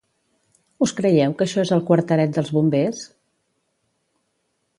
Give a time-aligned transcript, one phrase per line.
[0.85, 3.07] Us creieu que això és el quarteret dels bombers?